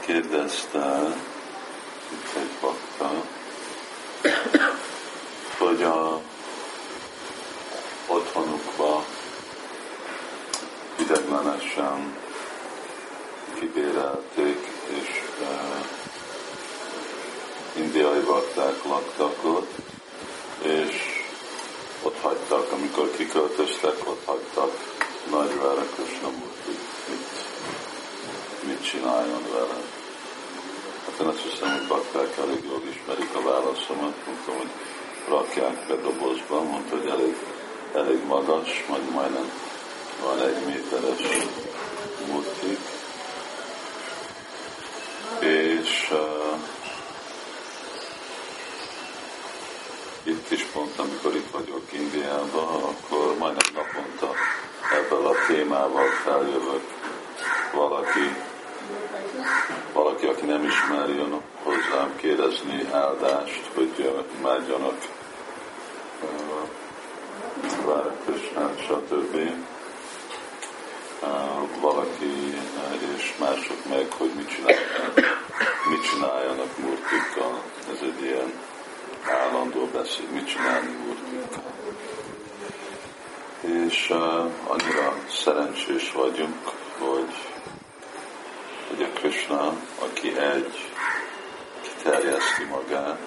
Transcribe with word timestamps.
kérdezte 0.00 1.16
itt 2.12 2.36
egy 2.36 2.50
bakta, 2.60 3.10
hogy 5.58 5.82
a 5.82 6.20
otthonukba 8.06 9.04
ideglenesen 10.96 12.16
kibérelték, 13.58 14.66
és 15.00 15.22
uh, 15.40 15.86
indiai 17.82 18.20
bakták 18.20 18.84
laktak 18.84 19.44
ott, 19.44 19.72
és 20.62 20.94
ott 22.02 22.20
hagytak, 22.20 22.72
amikor 22.72 23.10
kiköltöztek, 23.16 24.08
ott 24.08 24.22
hagytak 24.24 24.98
nagy 25.30 25.56
Vara 25.56 25.84
Krishnamurti, 25.94 26.78
mit, 27.08 27.28
mit 28.62 28.84
csináljon 28.90 29.42
vele. 29.52 29.80
Hát 31.04 31.20
én 31.20 31.26
azt 31.26 31.42
bakták 32.12 32.44
elég 32.44 32.64
jól 32.68 32.82
ismerik 32.90 33.34
a 33.34 33.42
válaszomat, 33.42 34.14
mondtam, 34.26 34.56
hogy 34.56 34.70
rakják 35.28 35.86
be 35.88 35.94
dobozba, 35.94 36.62
mondta, 36.62 36.96
hogy 36.96 37.08
elég, 37.08 37.36
elég 37.94 38.24
magas, 38.26 38.84
majd 38.88 39.10
majdnem 39.10 39.50
van 40.22 40.40
egy 40.40 40.66
méteres 40.66 41.20
murtik, 42.26 42.78
és 45.40 46.10
uh, 46.12 46.58
itt 50.22 50.50
is 50.50 50.62
pont, 50.62 50.98
amikor 50.98 51.34
itt 51.34 51.50
vagyok 51.50 51.92
Indiában, 51.92 52.82
akkor 52.82 53.38
majdnem 53.38 53.74
naponta 53.74 54.34
ebből 54.92 55.26
a 55.26 55.34
témával 55.46 56.06
feljövök 56.24 56.84
valaki, 57.72 58.34
valaki, 59.92 60.26
aki 60.26 60.46
nem 60.46 60.64
ismeri, 60.64 61.14
jön 61.14 61.32
hozzám 62.20 62.36
kérdezni 62.36 62.92
áldást, 62.92 63.70
hogy 63.74 64.12
imádjanak 64.38 65.08
Vára 67.84 68.16
Krishnát, 68.24 68.80
stb. 68.80 69.36
Valaki 71.80 72.54
és 73.16 73.34
mások 73.38 73.88
meg, 73.88 74.12
hogy 74.12 74.30
mit 74.36 74.48
csináljanak, 74.48 75.14
mit 75.88 76.02
csináljanak 76.02 76.78
murtikkal. 76.78 77.62
Ez 77.92 77.98
egy 78.02 78.22
ilyen 78.22 78.52
állandó 79.24 79.88
beszéd, 79.92 80.30
mit 80.32 80.46
csinálni 80.46 80.96
murtikkal. 81.04 81.72
És 83.60 84.10
annyira 84.66 85.16
szerencsés 85.28 86.12
vagyunk, 86.12 86.68
hogy, 86.98 87.34
hogy 88.88 89.02
a 89.02 89.18
Krishna, 89.18 89.72
aki 89.98 90.38
egy, 90.38 90.90
kiterjeszti 92.02 92.64
magát, 92.64 93.18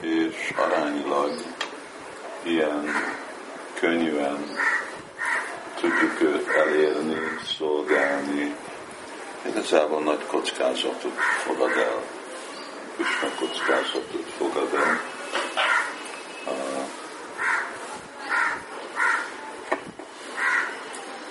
és 0.00 0.52
arányilag 0.56 1.32
ilyen 2.42 2.92
könnyűen 3.74 4.58
tudjuk 5.80 6.20
őt 6.20 6.48
elérni, 6.48 7.18
szolgálni. 7.58 8.56
Igazából 9.46 10.02
nagy 10.02 10.26
kockázatot 10.26 11.18
fogad 11.18 11.76
el. 11.76 12.02
Krishna 12.94 13.28
kockázatot 13.38 14.32
fogad 14.38 14.74
el. 14.74 15.00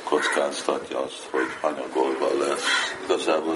kockáztatja 0.04 1.04
azt, 1.04 1.28
hogy 1.32 1.48
hanyagolva 1.62 2.28
lesz. 2.40 2.96
Igazából 3.04 3.56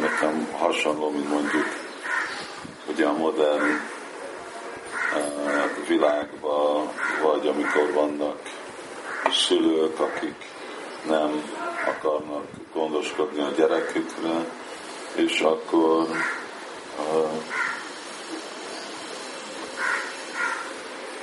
nekem 0.00 0.48
hasonló, 0.52 1.10
mint 1.10 1.28
mondjuk 1.28 1.85
ugye 2.96 3.06
a 3.06 3.12
modern 3.12 3.80
világban, 5.88 6.92
vagy 7.22 7.46
amikor 7.46 7.92
vannak 7.92 8.38
szülők, 9.30 10.00
akik 10.00 10.50
nem 11.08 11.52
akarnak 11.86 12.44
gondoskodni 12.72 13.40
a 13.40 13.50
gyerekükre, 13.56 14.44
és 15.14 15.40
akkor 15.40 16.06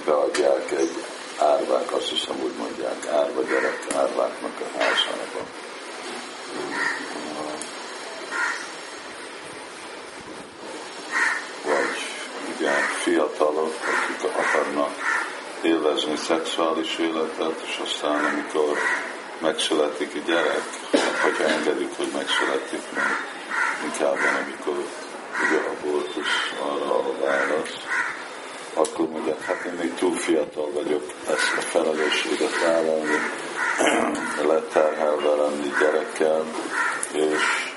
beadják 0.06 0.72
egy 0.72 1.04
árvák, 1.40 1.92
azt 1.94 2.10
hiszem 2.10 2.36
úgy 2.44 2.54
mondják, 2.58 3.08
árva 3.08 3.42
gyerek, 3.42 3.86
árváknak 3.96 4.60
a 4.60 4.78
házába. 4.78 5.46
Vagy 11.66 11.98
igen, 12.58 12.82
fiatalok, 13.04 13.53
akik 13.64 14.32
akarnak 14.38 14.94
élvezni 15.62 16.16
szexuális 16.16 16.98
életet, 16.98 17.62
és 17.66 17.82
aztán 17.84 18.26
amikor 18.26 18.78
megszületik 19.40 20.12
a 20.16 20.26
gyerek, 20.26 20.64
hogyha 21.22 21.44
engedik, 21.44 21.90
hogy 21.98 22.12
megszületik, 22.14 22.82
inkább 23.84 24.16
van, 24.16 24.44
amikor 24.44 24.86
ugye 25.46 25.60
abortusz 25.70 26.52
arra 26.60 26.96
a 26.96 27.14
válasz, 27.26 27.78
akkor 28.74 29.10
mondják, 29.10 29.42
hát 29.42 29.66
én 29.66 29.74
még 29.74 29.94
túl 29.94 30.16
fiatal 30.16 30.72
vagyok 30.72 31.04
ezt 31.28 31.54
a 31.58 31.62
felelősséget 31.62 32.60
vállalni, 32.66 33.18
leterhelve 34.52 35.36
lenni 35.36 35.74
gyerekkel, 35.80 36.46
és 37.12 37.72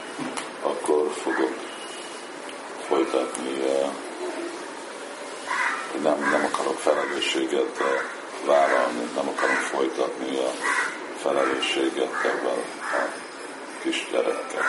akkor 0.63 1.11
fogok 1.23 1.55
folytatni, 2.89 3.59
nem, 6.03 6.19
nem 6.19 6.45
akarok 6.53 6.79
felelősséget 6.79 7.83
vállalni, 8.47 9.09
nem 9.15 9.29
akarom 9.29 9.57
folytatni 9.57 10.37
a 10.37 10.51
felelősséget 11.17 12.13
ebben 12.25 12.59
a 12.81 13.09
kisgyerekkel. 13.83 14.65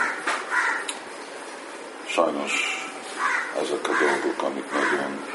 Sajnos 2.06 2.54
ezek 3.62 3.88
a 3.88 3.92
dolgok, 4.00 4.42
amik 4.44 4.72
nagyon 4.72 5.26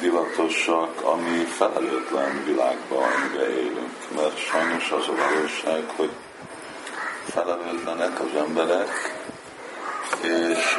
divatosak, 0.00 1.02
ami 1.02 1.44
felelőtlen 1.44 2.44
világban, 2.44 3.02
amiben 3.02 3.50
élünk. 3.50 3.92
Mert 4.16 4.38
sajnos 4.38 4.90
az 4.90 5.08
a 5.08 5.14
valóság, 5.14 5.84
hogy 5.96 6.10
felelőtlenek 7.28 8.20
az 8.20 8.36
emberek, 8.36 9.18
és, 10.22 10.76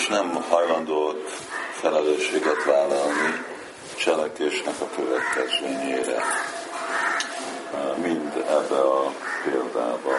és 0.00 0.06
nem 0.06 0.44
hajlandó 0.48 1.14
felelősséget 1.72 2.64
vállalni 2.64 3.44
cselekésnek 3.96 4.74
a 4.80 4.88
következményére. 4.96 6.22
Mind 7.96 8.44
ebbe 8.48 8.80
a 8.80 9.12
példába. 9.44 10.16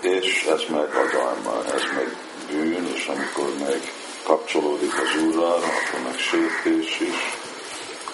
És 0.00 0.44
ez 0.44 0.62
meg 0.68 0.94
adalma, 0.94 1.64
ez 1.74 1.82
meg 1.94 2.16
bűn, 2.50 2.86
és 2.94 3.06
amikor 3.06 3.52
meg 3.58 3.92
kapcsolódik 4.22 4.94
az 4.98 5.22
Úrral, 5.22 5.62
akkor 5.62 6.00
meg 6.04 6.18
sértés 6.18 7.00
is, 7.00 7.36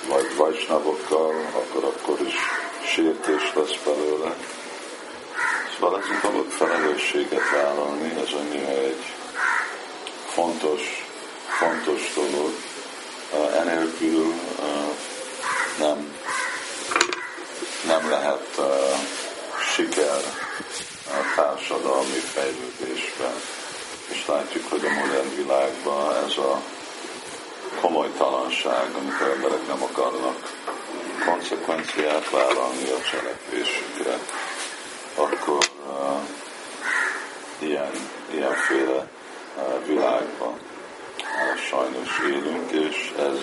vagy 0.09 0.37
vajsnavokkal, 0.37 1.35
akkor 1.55 1.85
akkor 1.85 2.27
is 2.27 2.35
sértés 2.95 3.53
lesz 3.55 3.77
belőle. 3.85 4.35
Szóval 5.75 5.99
ez 5.99 6.05
a 6.23 6.27
dolog 6.29 6.51
felelősséget 6.51 7.51
vállalni, 7.51 8.11
ez 8.11 8.33
annyira 8.33 8.71
egy 8.71 9.05
fontos, 10.35 11.07
fontos 11.59 12.13
dolog. 12.15 12.53
Enélkül 13.61 14.35
nem, 15.79 16.17
nem 17.87 18.11
lehet 18.11 18.61
siker 19.75 20.21
társadalmi 21.35 22.19
fejlődésben 22.35 23.35
és 24.13 24.27
látjuk, 24.27 24.71
hogy 24.71 24.85
a 24.85 24.93
modern 24.93 25.37
világban 25.37 26.17
ez 26.25 26.37
a 26.37 26.63
komolytalanság, 27.81 28.95
amikor 28.95 29.29
emberek 29.29 29.67
nem 29.67 29.83
akarnak 29.83 30.53
konsekvenciát 31.27 32.31
vállalni 32.31 32.89
a 32.91 33.03
cselekvésükre, 33.11 34.19
akkor 35.15 35.59
uh, 35.87 36.21
ilyen, 37.59 37.91
ilyenféle 38.35 38.92
sajnos 41.73 42.19
élünk, 42.19 42.71
és 42.71 43.13
ez 43.19 43.39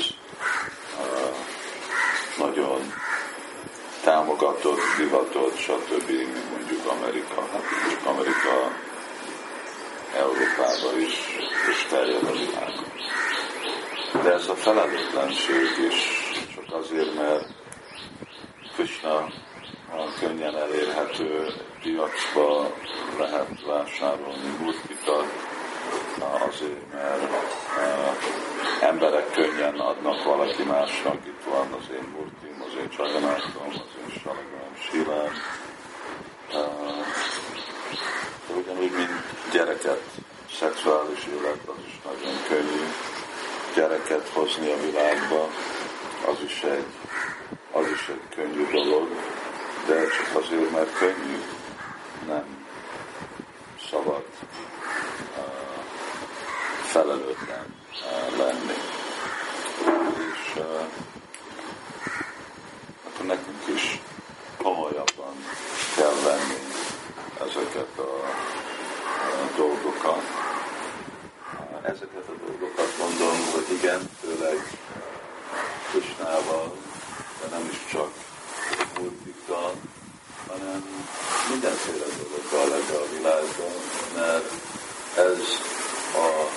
nagyon 2.37 2.93
támogatott, 4.03 4.79
divatott, 4.97 5.57
stb., 5.57 6.07
mint 6.09 6.51
mondjuk 6.51 6.85
Amerika. 6.85 7.47
Hát 7.51 7.63
csak 7.89 8.05
Amerika 8.05 8.71
Európába 10.17 10.97
is, 10.97 11.15
és 11.71 11.85
terjed 11.89 12.23
a 12.23 12.31
világon. 12.31 12.91
De 14.23 14.33
ez 14.33 14.47
a 14.47 14.55
felelőtlenség 14.55 15.67
is 15.89 16.21
csak 16.55 16.81
azért, 16.81 17.15
mert 17.15 17.47
Krishna 18.75 19.27
könnyen 20.19 20.57
elérhető 20.57 21.53
piacba 21.81 22.73
lehet 23.17 23.65
vásárolni 23.65 24.55
murtikat, 24.59 25.25
azért, 26.47 26.93
mert 26.93 27.31
emberek 28.81 29.31
könnyen 29.31 29.79
adnak 29.79 30.23
valaki 30.23 30.63
másnak, 30.63 31.15
itt 31.25 31.43
van 31.49 31.73
az 31.79 31.85
én 31.91 32.07
murtim, 32.15 32.63
az 32.67 32.73
én 32.79 32.89
csaganátom, 32.89 33.67
az 33.67 33.93
én 34.01 34.21
salagám, 34.21 34.73
silám. 34.89 35.33
Ugyanúgy, 38.55 38.91
mint 38.91 39.23
gyereket, 39.51 40.01
szexuális 40.59 41.27
élet, 41.37 41.59
az 41.65 41.83
is 41.87 41.99
nagyon 42.05 42.35
könnyű. 42.47 42.83
Gyereket 43.75 44.29
hozni 44.33 44.71
a 44.71 44.81
világba, 44.85 45.49
az 46.25 46.37
is 46.45 46.63
egy, 46.63 46.85
az 47.71 47.87
is 47.87 48.07
egy 48.07 48.35
könnyű 48.35 48.67
dolog, 48.71 49.07
de 49.87 50.07
csak 50.07 50.43
azért, 50.43 50.71
mert 50.71 50.97
könnyű, 50.97 51.41
nem 52.27 52.65
szabad 53.89 54.23
uh, 55.37 55.69
felelőtlen 56.89 57.75
uh, 57.91 58.37
lenni. 58.37 58.77
És 60.31 60.61
akkor 63.05 63.25
nekünk 63.25 63.63
is 63.75 64.01
komolyabban 64.57 65.35
kell 65.95 66.15
venni 66.23 66.59
ezeket 67.41 67.97
a, 67.97 68.11
a 69.43 69.55
dolgokat. 69.55 70.23
Ezeket 71.81 72.27
a 72.27 72.45
dolgokat 72.45 72.97
mondom, 72.97 73.37
hogy 73.53 73.65
igen, 73.77 74.09
főleg 74.21 74.77
Krisnával, 75.91 76.75
de 77.41 77.57
nem 77.57 77.69
is 77.71 77.85
csak 77.91 78.09
multikkal, 78.99 79.73
hanem 80.47 81.05
mindenféle 81.49 82.05
dologgal 82.21 82.77
ebbe 82.79 82.97
a 82.97 83.09
világban, 83.15 83.75
mert 84.15 84.51
ez 85.15 85.43
a 86.15 86.49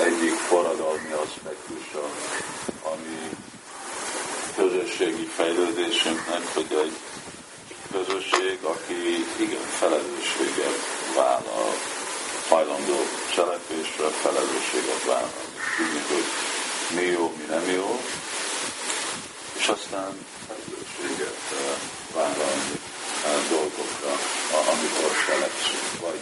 egyik 0.00 0.34
forradalmi 0.34 1.12
aspektusa, 1.24 2.04
ami 2.82 3.30
közösségi 4.56 5.24
fejlődésünknek, 5.24 6.54
hogy 6.54 6.76
egy 6.84 6.96
közösség, 7.92 8.58
aki 8.62 9.26
igen 9.36 9.66
felelősséget 9.78 10.78
vállal, 11.14 11.72
hajlandó 12.48 12.98
cselekvésre 13.34 14.08
felelősséget 14.08 15.04
vállal. 15.06 15.30
Tudni, 15.76 16.02
hogy 16.08 16.24
mi 16.96 17.10
jó, 17.10 17.32
mi 17.36 17.44
nem 17.48 17.70
jó, 17.70 18.00
és 19.58 19.61
aztán 19.76 20.12
felelősséget 20.46 21.42
eh, 21.60 21.76
vállalni 22.14 22.76
eh, 23.26 23.40
dolgokra, 23.54 24.12
amikor 24.72 25.10
cselekszünk, 25.26 25.90
vagy 26.04 26.20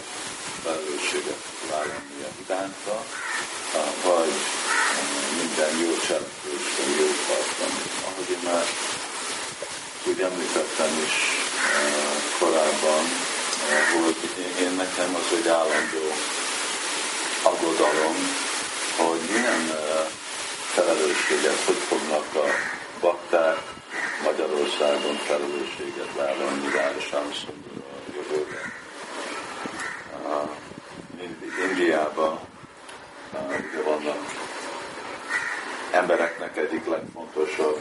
felelősséget 0.63 1.43
vállalni 1.71 2.19
a 2.29 2.33
iránta, 2.43 2.97
eh, 3.75 3.91
vagy 4.09 4.35
minden 5.41 5.73
jó 5.85 5.93
cselekvésre 6.07 6.85
jó 7.01 7.09
tartani. 7.29 7.83
Ahogy 8.07 8.31
én 8.37 8.43
már 8.51 8.67
úgy 10.09 10.21
említettem 10.29 10.93
is 11.07 11.15
korábban, 12.39 13.05
hogy 14.03 14.17
én 14.65 14.73
nekem 14.83 15.11
az 15.21 15.29
egy 15.39 15.49
állandó 15.49 16.07
aggodalom, 17.43 18.17
hogy 18.97 19.21
milyen 19.33 19.63
felelősséget 20.75 21.61
hogy 21.67 21.83
fognak 21.89 22.35
a 22.35 22.47
bakták 23.01 23.59
Magyarországon 24.25 25.15
felelősséget 25.15 26.15
vállalni 26.17 26.69
Városámszon 26.77 27.65
a 27.79 28.13
jövőben. 28.15 28.73
Indiában 31.69 32.39
ugye 33.49 33.83
vannak 33.85 34.19
embereknek 35.91 36.57
egyik 36.57 36.87
legfontosabb 36.87 37.79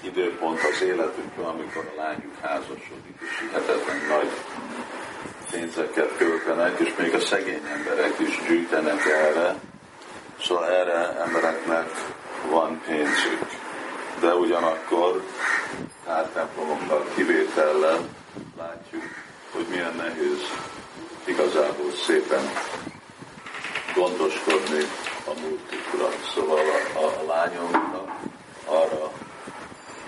időpont 0.00 0.60
az 0.62 0.82
életükben, 0.82 1.44
amikor 1.44 1.92
a 1.96 2.00
lányuk 2.00 2.38
házasodik, 2.40 3.16
és 3.20 3.38
hihetetlen 3.40 4.06
nagy 4.08 4.30
pénzeket 5.50 6.16
költenek, 6.16 6.78
és 6.78 6.94
még 6.98 7.14
a 7.14 7.20
szegény 7.20 7.66
emberek 7.74 8.18
is 8.18 8.40
gyűjtenek 8.46 9.06
erre, 9.06 9.56
Szóval 10.42 10.70
erre 10.70 11.20
embereknek 11.24 11.90
van 12.50 12.80
pénzük. 12.86 13.46
De 14.20 14.34
ugyanakkor 14.34 15.22
pár 16.04 16.28
templomokkal 16.28 17.04
kivétellel 17.14 18.08
látjuk, 18.58 19.02
hogy 19.52 19.66
milyen 19.70 19.94
nehéz 19.96 20.40
igazából 21.24 21.92
szépen 22.06 22.50
gondoskodni 23.94 24.82
a 25.26 25.40
múltukra. 25.40 26.08
Szóval 26.34 26.64
a, 26.94 26.98
a 26.98 27.26
lányomnak 27.26 28.10
arra 28.64 29.12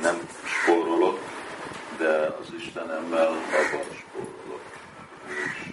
nem 0.01 0.29
spórolok, 0.45 1.19
de 1.99 2.37
az 2.41 2.47
Istenemmel 2.59 3.29
abban 3.29 3.87
spórolok. 3.99 4.61
És 5.37 5.67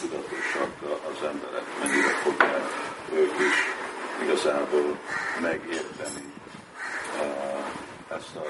tudatosak 0.00 0.72
az 1.10 1.26
emberek, 1.26 1.64
mennyire 1.80 2.08
fogják 2.08 2.62
ők 3.12 3.32
is 3.38 3.56
igazából 4.22 4.98
megérteni 5.48 6.32
uh, 7.20 8.16
ezt 8.16 8.36
a 8.36 8.44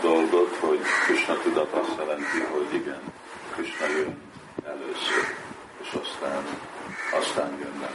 dolgot, 0.00 0.56
hogy 0.56 0.80
Krishna 1.04 1.38
tudat 1.42 1.72
azt 1.72 1.98
jelenti, 1.98 2.40
hogy 2.52 2.74
igen, 2.74 3.00
Krishna 3.54 3.86
jön 3.86 4.20
először, 4.66 5.24
és 5.82 5.98
aztán, 6.02 6.44
aztán 7.20 7.58
jönnek. 7.58 7.94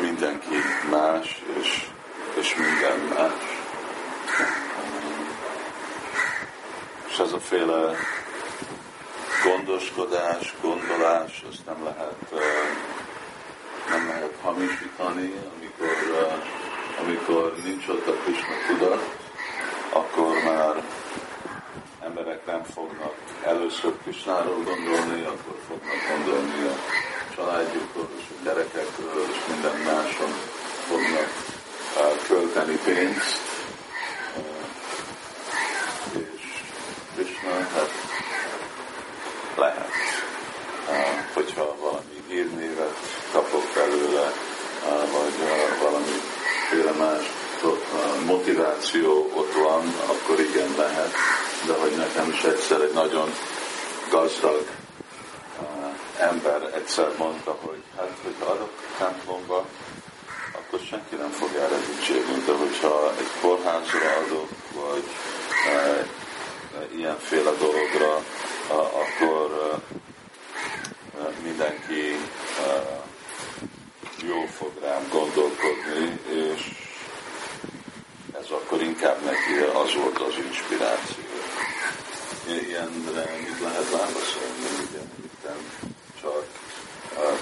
Mindenki 0.00 0.56
más, 0.90 1.42
és, 1.60 1.86
és 2.34 2.56
minden 2.56 2.98
más. 3.14 3.60
És 7.08 7.18
ez 7.18 7.32
a 7.32 7.40
féle 7.40 7.96
gondoskodás, 9.44 10.54
gondolás, 10.60 11.44
azt 11.50 11.66
nem 11.66 11.84
lehet, 11.84 12.14
lehet 12.30 12.91
hamisítani, 14.42 15.32
amikor, 15.56 16.42
amikor 17.02 17.54
nincs 17.64 17.88
ott 17.88 18.06
a 18.06 18.12
Krishna 18.12 18.54
tudat, 18.66 19.16
akkor 19.92 20.42
már 20.44 20.82
emberek 22.04 22.46
nem 22.46 22.62
fognak 22.62 23.14
először 23.44 23.92
Krishnáról 24.02 24.62
gondolni, 24.62 25.22
akkor 25.22 25.56
fognak 25.68 26.08
gondolni 26.08 26.66
a 26.66 26.74
családjukról 27.36 28.08
és 28.18 28.24
a 28.30 28.44
gyerekekről 28.44 29.26
és 29.30 29.38
minden 29.48 29.94
máson 29.94 30.32
fognak 30.88 31.30
költeni 32.26 32.78
pénzt. 32.84 33.40
És 36.12 36.62
Krishna, 37.14 37.50
hát 37.50 37.90
lehet. 39.56 39.90
Hogyha 41.32 41.76
valami 41.80 42.22
hírnévet 42.28 42.96
kapok 43.32 43.64
belőle, 43.74 44.32
vagy 45.12 45.34
valamiféle 45.82 46.92
más 46.98 47.30
motiváció 48.32 49.30
ott 49.34 49.52
van, 49.54 49.94
akkor 50.06 50.40
igen 50.40 50.74
lehet, 50.76 51.12
de 51.66 51.72
hogy 51.72 51.96
nekem 51.96 52.30
is 52.30 52.42
egyszer 52.42 52.80
egy 52.80 52.92
nagyon 52.92 53.32
gazdag 54.10 54.66
ember 56.18 56.70
egyszer 56.74 57.12
mondta, 57.18 57.56
hogy 57.60 57.82
hát, 57.96 58.10
hogyha 58.22 58.44
adok 58.44 58.70
templomba, 58.98 59.66
akkor 60.52 60.80
senki 60.88 61.14
nem 61.14 61.30
fog 61.30 61.50
erre 61.54 61.76
dicsérni, 61.86 62.42
de 62.46 62.52
hogyha 62.52 63.12
egy 63.18 63.30
kórházra 63.40 64.16
adok, 64.26 64.48
vagy 64.74 65.04
e, 65.68 66.06
ilyenféle 66.96 67.50
dologra, 67.50 68.22
akkor 69.02 69.80
mindenki 71.42 72.18
jól 74.26 74.46
fog 74.46 74.72
rám 74.80 75.08
gondolkodni, 75.10 76.20
és 76.28 76.70
ez 78.42 78.50
akkor 78.50 78.82
inkább 78.82 79.24
neki 79.24 79.54
az 79.74 79.94
volt 79.94 80.18
az 80.18 80.34
inspiráció. 80.46 81.24
Ilyenre 82.46 83.24
mit 83.44 83.60
lehet 83.60 83.90
válaszolni? 83.90 84.68
Igen, 84.90 85.10
itt 85.24 85.46
csak 86.20 86.44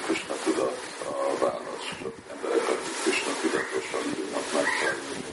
Krishna 0.04 0.34
tudat 0.44 0.80
a 1.04 1.44
válasz, 1.44 1.88
csak 2.02 2.14
emberek, 2.32 2.68
akik 2.68 2.96
Krishna 3.02 3.32
tudatosan 3.40 4.14
tudnak 4.14 4.52
megfelelni, 4.54 5.24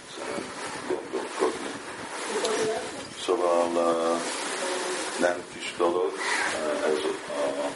gondolkodni. 0.88 1.72
Szóval 3.26 4.22
nem 5.20 5.44
kis 5.54 5.74
dolog, 5.78 6.12
ez 6.84 7.04
a, 7.06 7.42
a 7.42 7.72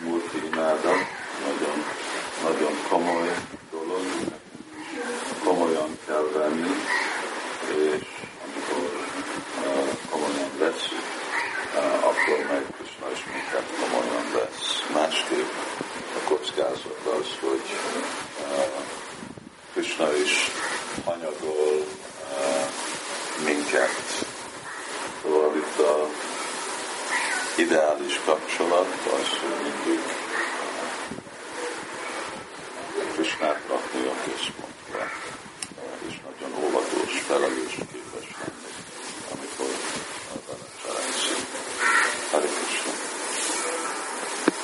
Murti 0.00 0.44
minket. 23.44 23.90
Szóval 25.22 25.56
itt 25.56 25.78
a 25.78 26.08
ideális 27.58 28.20
kapcsolat 28.24 28.86
az, 28.86 29.28
mindig. 29.62 30.00
Krishnát 33.12 33.60
rakni 33.68 34.06
a 34.06 34.14
központba, 34.24 35.10
és 36.08 36.20
nagyon 36.24 36.64
óvatos, 36.64 37.20
felelős 37.26 37.76